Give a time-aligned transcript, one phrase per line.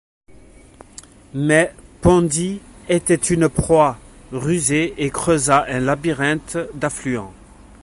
[1.35, 2.59] Mais Pondi
[2.89, 3.99] était une proie
[4.31, 7.35] rusée et creusa un labyrinthe d'affluents.